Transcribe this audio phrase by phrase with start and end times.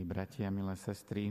[0.00, 1.28] Milí bratia, milé sestry,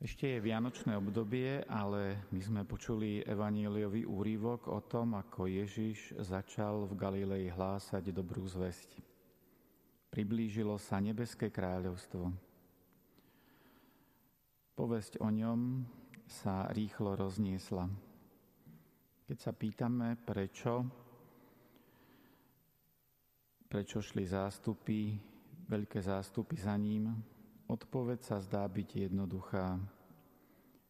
[0.00, 6.88] ešte je vianočné obdobie, ale my sme počuli evaníliový úrivok o tom, ako Ježiš začal
[6.88, 8.96] v Galilei hlásať dobrú zväzť.
[10.08, 12.32] Priblížilo sa nebeské kráľovstvo.
[14.72, 15.84] Povesť o ňom
[16.24, 17.92] sa rýchlo rozniesla.
[19.28, 20.80] Keď sa pýtame, prečo,
[23.68, 25.36] prečo šli zástupy,
[25.68, 27.12] veľké zástupy za ním,
[27.68, 29.76] Odpoveď sa zdá byť jednoduchá.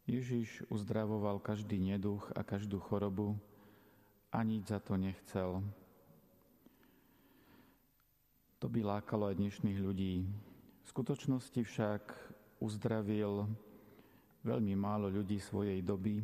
[0.06, 3.34] Ježiš uzdravoval každý neduch a každú chorobu
[4.30, 5.58] a nič za to nechcel.
[8.62, 10.22] To by lákalo aj dnešných ľudí.
[10.22, 12.14] V skutočnosti však
[12.62, 13.50] uzdravil
[14.46, 16.22] veľmi málo ľudí svojej doby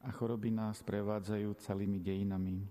[0.00, 2.64] a choroby nás prevádzajú celými dejinami.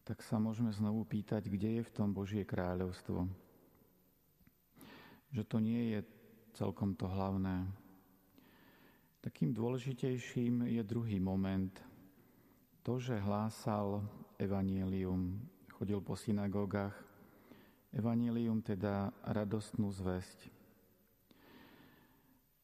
[0.00, 3.43] Tak sa môžeme znovu pýtať, kde je v tom Božie kráľovstvo
[5.34, 6.00] že to nie je
[6.54, 7.66] celkom to hlavné.
[9.18, 11.74] Takým dôležitejším je druhý moment.
[12.86, 14.06] To, že hlásal
[14.38, 15.42] evanielium,
[15.74, 16.94] chodil po synagógach,
[17.90, 20.54] evanielium teda radostnú zväzť.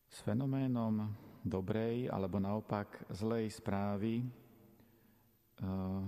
[0.07, 1.11] S fenoménom
[1.43, 6.05] dobrej alebo naopak zlej správy eh,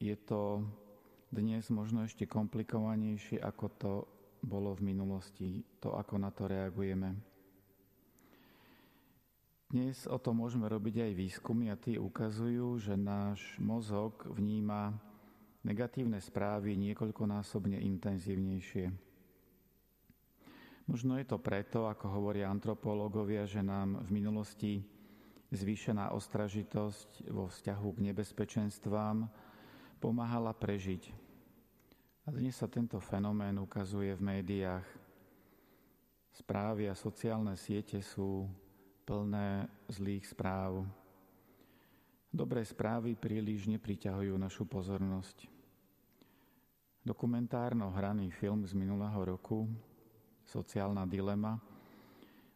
[0.00, 0.64] je to
[1.28, 3.92] dnes možno ešte komplikovanejšie, ako to
[4.40, 7.16] bolo v minulosti, to ako na to reagujeme.
[9.70, 14.98] Dnes o tom môžeme robiť aj výskumy a tie ukazujú, že náš mozog vníma
[15.62, 18.90] negatívne správy niekoľkonásobne intenzívnejšie.
[20.90, 24.72] Možno je to preto, ako hovoria antropológovia, že nám v minulosti
[25.54, 29.30] zvýšená ostražitosť vo vzťahu k nebezpečenstvám
[30.02, 31.29] pomáhala prežiť
[32.30, 34.86] a dnes sa tento fenomén ukazuje v médiách.
[36.30, 38.46] Správy a sociálne siete sú
[39.02, 40.86] plné zlých správ.
[42.30, 45.50] Dobré správy príliš nepriťahujú našu pozornosť.
[47.02, 49.66] Dokumentárno hraný film z minulého roku,
[50.46, 51.58] Sociálna dilema,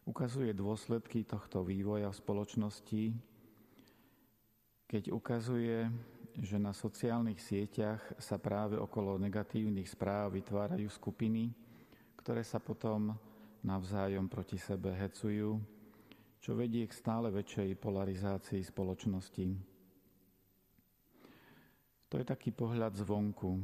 [0.07, 3.03] ukazuje dôsledky tohto vývoja v spoločnosti,
[4.87, 5.91] keď ukazuje,
[6.39, 11.55] že na sociálnych sieťach sa práve okolo negatívnych správ vytvárajú skupiny,
[12.19, 13.15] ktoré sa potom
[13.63, 15.57] navzájom proti sebe hecujú,
[16.43, 19.47] čo vedie k stále väčšej polarizácii spoločnosti.
[22.11, 23.57] To je taký pohľad zvonku.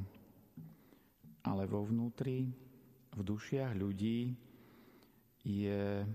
[1.46, 2.50] Ale vo vnútri,
[3.12, 4.34] v dušiach ľudí
[5.42, 6.06] je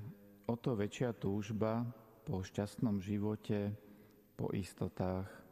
[0.46, 1.82] o to väčšia túžba
[2.26, 3.74] po šťastnom živote,
[4.38, 5.45] po istotách,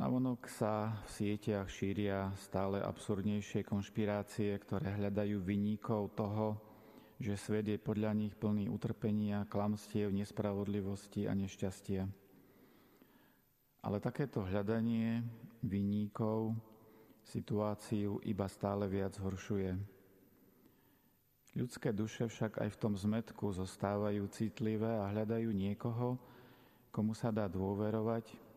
[0.00, 6.56] Navonok sa v sieťach šíria stále absurdnejšie konšpirácie, ktoré hľadajú vyníkov toho,
[7.20, 12.08] že svet je podľa nich plný utrpenia, klamstiev, nespravodlivosti a nešťastia.
[13.84, 15.20] Ale takéto hľadanie
[15.68, 16.56] vyníkov
[17.20, 19.76] situáciu iba stále viac zhoršuje.
[21.60, 26.16] Ľudské duše však aj v tom zmetku zostávajú citlivé a hľadajú niekoho,
[26.88, 28.48] komu sa dá dôverovať,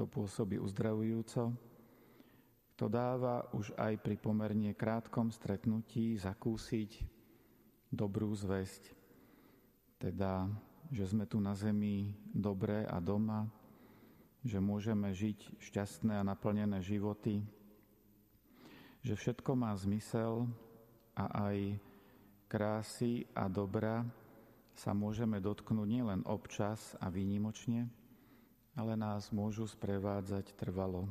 [0.00, 1.52] kto pôsobí uzdravujúco,
[2.72, 7.04] kto dáva už aj pri pomerne krátkom stretnutí zakúsiť
[7.92, 8.96] dobrú zväzť,
[10.00, 10.48] teda,
[10.88, 13.44] že sme tu na zemi dobré a doma,
[14.40, 17.44] že môžeme žiť šťastné a naplnené životy,
[19.04, 20.48] že všetko má zmysel
[21.12, 21.76] a aj
[22.48, 24.08] krásy a dobra
[24.72, 27.99] sa môžeme dotknúť nielen občas a výnimočne,
[28.80, 31.04] ale nás môžu sprevádzať trvalo.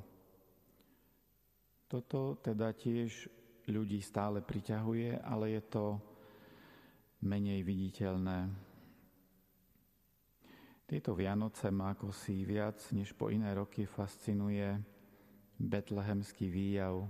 [1.86, 3.30] Toto teda tiež
[3.70, 5.86] ľudí stále priťahuje, ale je to
[7.22, 8.50] menej viditeľné.
[10.90, 14.74] Tieto Vianoce ma ako si viac než po iné roky fascinuje
[15.62, 17.06] betlehemský výjav,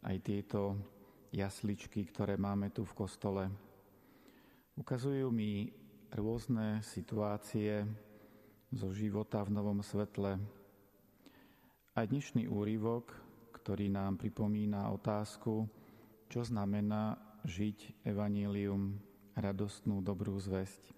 [0.00, 0.80] aj tieto
[1.28, 3.52] jasličky, ktoré máme tu v kostole.
[4.80, 5.68] Ukazujú mi
[6.08, 7.84] rôzne situácie,
[8.72, 10.40] zo života v novom svetle.
[11.94, 13.12] A dnešný úryvok,
[13.52, 15.68] ktorý nám pripomína otázku,
[16.32, 18.96] čo znamená žiť evanílium,
[19.34, 20.94] radostnú dobrú zväzť.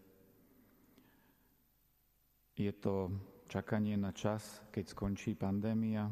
[2.56, 3.12] Je to
[3.48, 6.08] čakanie na čas, keď skončí pandémia,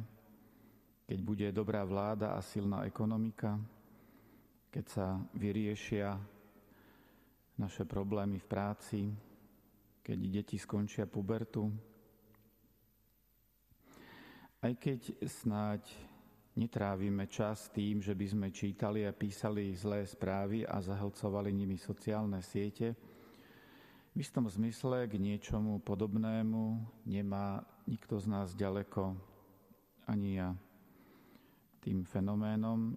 [1.04, 3.60] keď bude dobrá vláda a silná ekonomika,
[4.72, 5.06] keď sa
[5.36, 6.16] vyriešia
[7.60, 9.00] naše problémy v práci,
[10.04, 11.72] keď deti skončia pubertu.
[14.60, 15.80] Aj keď snáď
[16.60, 22.44] netrávime čas tým, že by sme čítali a písali zlé správy a zahlcovali nimi sociálne
[22.44, 22.92] siete.
[24.14, 29.16] V istom zmysle k niečomu podobnému nemá nikto z nás ďaleko,
[30.06, 30.54] ani ja.
[31.82, 32.94] Tým fenoménom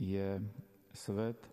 [0.00, 0.40] je
[0.94, 1.50] svet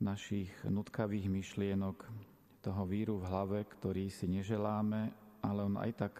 [0.00, 2.29] našich nutkavých myšlienok,
[2.60, 6.14] toho víru v hlave, ktorý si neželáme, ale on aj tak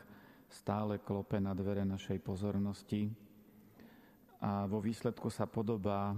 [0.49, 3.13] stále klope na dvere našej pozornosti
[4.41, 6.17] a vo výsledku sa podobá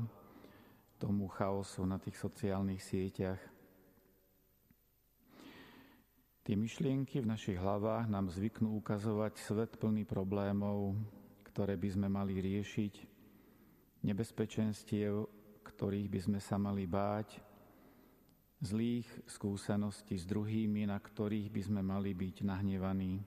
[0.97, 3.43] tomu chaosu na tých sociálnych sieťach.
[6.43, 10.95] Tie myšlienky v našich hlavách nám zvyknú ukazovať svet plný problémov,
[11.51, 12.95] ktoré by sme mali riešiť,
[14.07, 15.27] nebezpečenstiev,
[15.63, 17.39] ktorých by sme sa mali báť,
[18.62, 23.19] zlých skúseností s druhými, na ktorých by sme mali byť nahnevaní.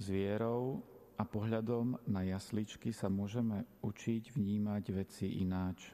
[0.00, 0.80] S vierou
[1.16, 5.92] a pohľadom na jasličky sa môžeme učiť vnímať veci ináč.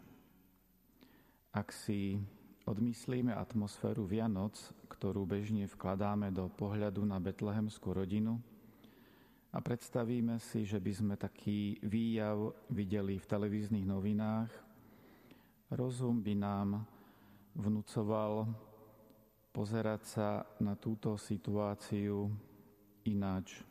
[1.51, 2.17] Ak si
[2.65, 4.55] odmyslíme atmosféru Vianoc,
[4.87, 8.39] ktorú bežne vkladáme do pohľadu na betlehemskú rodinu,
[9.53, 14.49] a predstavíme si, že by sme taký výjav videli v televíznych novinách.
[15.73, 16.85] Rozum by nám
[17.57, 18.45] vnúcoval
[19.57, 20.29] pozerať sa
[20.61, 22.29] na túto situáciu
[23.09, 23.65] ináč.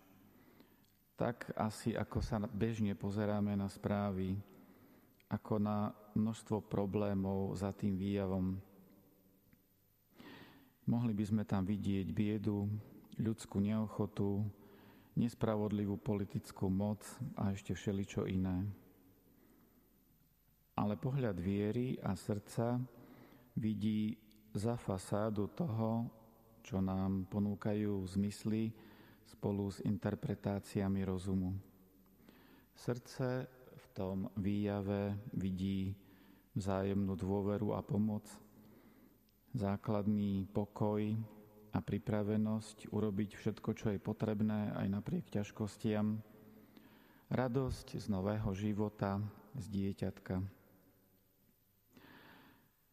[1.13, 4.33] Tak asi ako sa bežne pozeráme na správy,
[5.29, 8.57] ako na množstvo problémov za tým výjavom.
[10.89, 12.65] Mohli by sme tam vidieť biedu,
[13.21, 14.41] ľudskú neochotu,
[15.13, 17.05] nespravodlivú politickú moc
[17.37, 18.80] a ešte všeličo iné.
[20.77, 22.79] Ale pohľad viery a srdca
[23.55, 24.15] vidí
[24.55, 26.07] za fasádu toho,
[26.61, 28.71] čo nám ponúkajú zmysly
[29.25, 31.55] spolu s interpretáciami rozumu.
[32.75, 35.95] Srdce v tom výjave vidí
[36.55, 38.27] vzájomnú dôveru a pomoc,
[39.55, 41.15] základný pokoj,
[41.71, 46.19] a pripravenosť urobiť všetko, čo je potrebné aj napriek ťažkostiam,
[47.31, 49.23] radosť z nového života,
[49.55, 50.60] z dieťatka.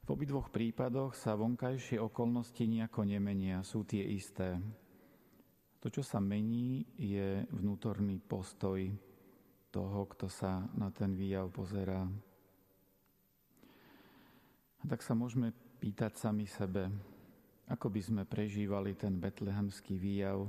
[0.09, 4.57] V obidvoch prípadoch sa vonkajšie okolnosti nejako nemenia, sú tie isté.
[5.85, 8.89] To, čo sa mení, je vnútorný postoj
[9.69, 12.09] toho, kto sa na ten výjav pozerá.
[14.81, 16.89] A tak sa môžeme pýtať sami sebe,
[17.69, 20.49] ako by sme prežívali ten betlehemský výjav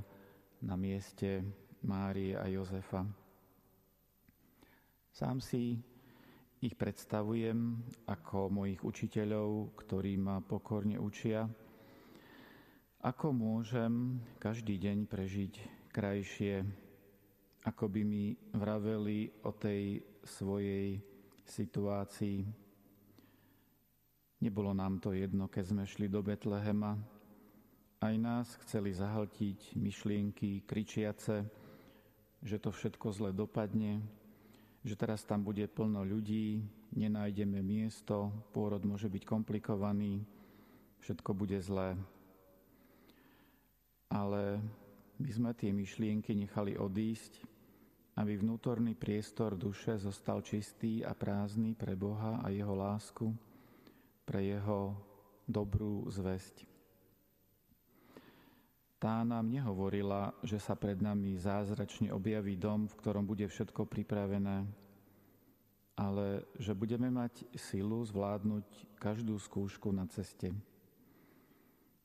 [0.64, 1.44] na mieste
[1.84, 3.04] Márie a Jozefa?
[5.12, 5.76] Sám si
[6.60, 11.48] ich predstavujem ako mojich učiteľov, ktorí ma pokorne učia,
[13.00, 15.54] ako môžem každý deň prežiť
[15.88, 16.60] krajšie,
[17.64, 21.00] ako by mi vraveli o tej svojej
[21.48, 22.44] situácii,
[24.40, 26.96] Nebolo nám to jedno, keď sme šli do Betlehema.
[28.00, 31.44] Aj nás chceli zahltiť myšlienky kričiace,
[32.40, 34.00] že to všetko zle dopadne,
[34.80, 36.64] že teraz tam bude plno ľudí,
[36.96, 40.24] nenájdeme miesto, pôrod môže byť komplikovaný,
[41.04, 41.96] všetko bude zlé.
[44.10, 44.58] Ale
[45.20, 47.44] my sme tie myšlienky nechali odísť,
[48.18, 53.30] aby vnútorný priestor duše zostal čistý a prázdny pre Boha a jeho lásku
[54.30, 54.94] pre jeho
[55.50, 56.62] dobrú zväzť.
[59.02, 64.70] Tá nám nehovorila, že sa pred nami zázračne objaví dom, v ktorom bude všetko pripravené,
[66.00, 70.48] ale že budeme mať silu zvládnuť každú skúšku na ceste.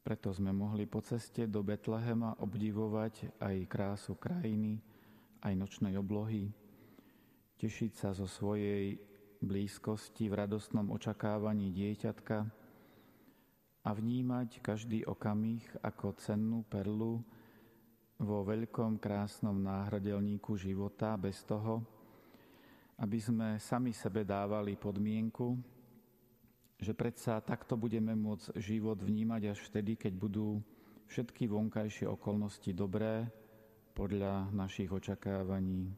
[0.03, 4.83] Preto sme mohli po ceste do Betlehema obdivovať aj krásu krajiny,
[5.47, 6.51] aj nočnej oblohy,
[7.55, 8.99] tešiť sa zo svojej
[9.39, 12.37] blízkosti, v radostnom očakávaní dieťatka
[13.85, 17.23] a vnímať každý okamih ako cennú perlu
[18.19, 21.94] vo veľkom krásnom náhradelníku života bez toho,
[22.95, 25.59] aby sme sami sebe dávali podmienku,
[26.79, 30.59] že predsa takto budeme môcť život vnímať až vtedy, keď budú
[31.07, 33.27] všetky vonkajšie okolnosti dobré
[33.95, 35.91] podľa našich očakávaní.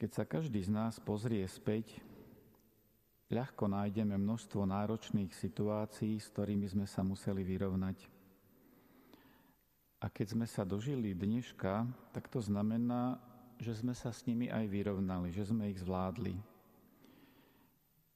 [0.00, 2.00] Keď sa každý z nás pozrie späť,
[3.28, 8.08] ľahko nájdeme množstvo náročných situácií, s ktorými sme sa museli vyrovnať.
[10.00, 11.84] A keď sme sa dožili dneška,
[12.16, 13.20] tak to znamená,
[13.60, 16.34] že sme sa s nimi aj vyrovnali, že sme ich zvládli.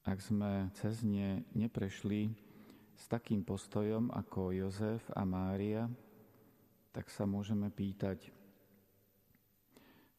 [0.05, 2.33] Ak sme cez ne neprešli
[2.97, 5.85] s takým postojom ako Jozef a Mária,
[6.89, 8.33] tak sa môžeme pýtať,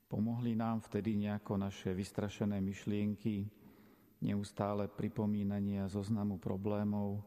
[0.06, 3.50] Pomohli nám vtedy nejako naše vystrašené myšlienky,
[4.22, 7.26] neustále pripomínania zoznamu problémov,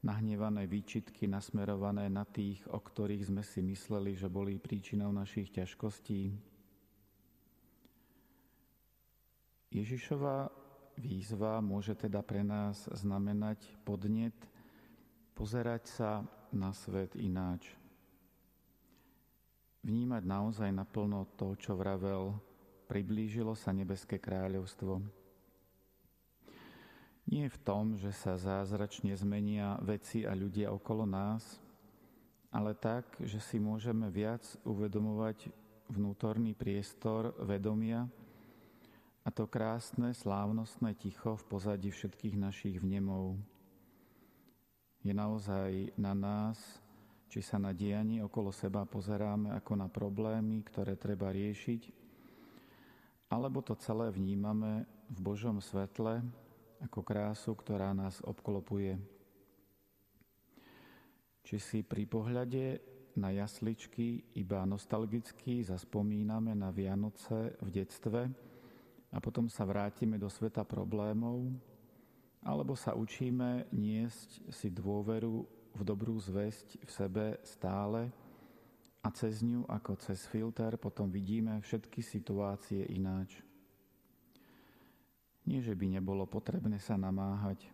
[0.00, 6.32] nahnevané výčitky nasmerované na tých, o ktorých sme si mysleli, že boli príčinou našich ťažkostí.
[9.70, 10.50] Ježišova
[10.98, 14.34] výzva môže teda pre nás znamenať podnet
[15.38, 16.10] pozerať sa
[16.50, 17.70] na svet ináč.
[19.86, 22.36] Vnímať naozaj naplno to, čo vravel,
[22.90, 25.00] priblížilo sa nebeské kráľovstvo.
[27.30, 31.62] Nie v tom, že sa zázračne zmenia veci a ľudia okolo nás,
[32.50, 35.46] ale tak, že si môžeme viac uvedomovať
[35.86, 38.10] vnútorný priestor vedomia
[39.30, 43.38] a to krásne, slávnostné ticho v pozadí všetkých našich vnemov.
[45.06, 46.58] Je naozaj na nás,
[47.30, 51.94] či sa na dianie okolo seba pozeráme ako na problémy, ktoré treba riešiť,
[53.30, 56.26] alebo to celé vnímame v Božom svetle
[56.82, 58.98] ako krásu, ktorá nás obklopuje.
[61.46, 62.82] Či si pri pohľade
[63.14, 68.49] na jasličky iba nostalgicky zaspomíname na Vianoce v detstve
[69.10, 71.50] a potom sa vrátime do sveta problémov,
[72.40, 75.44] alebo sa učíme niesť si dôveru
[75.76, 78.10] v dobrú zväzť v sebe stále
[79.00, 83.40] a cez ňu ako cez filter potom vidíme všetky situácie ináč.
[85.48, 87.64] Nie, že by nebolo potrebné sa namáhať,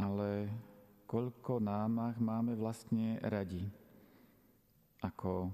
[0.00, 0.48] ale
[1.04, 3.68] koľko námah máme vlastne radi.
[4.98, 5.52] Ako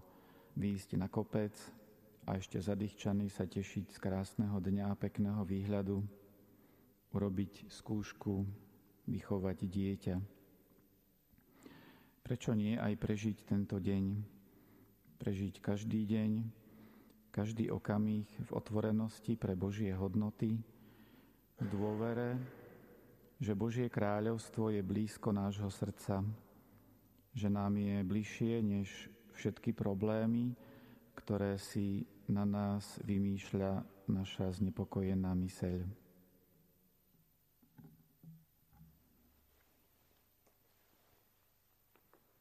[0.56, 1.52] výjsť na kopec
[2.24, 6.00] a ešte zadýchčaný sa tešiť z krásneho dňa a pekného výhľadu,
[7.12, 8.48] urobiť skúšku,
[9.04, 10.16] vychovať dieťa.
[12.24, 14.04] Prečo nie aj prežiť tento deň?
[15.20, 16.30] Prežiť každý deň,
[17.28, 20.56] každý okamih v otvorenosti pre Božie hodnoty,
[21.60, 22.40] v dôvere,
[23.38, 26.24] že Božie kráľovstvo je blízko nášho srdca,
[27.36, 28.88] že nám je bližšie než
[29.36, 30.56] všetky problémy,
[31.14, 36.03] ktoré si na nás vymýšľa naša znepokojená myseľ.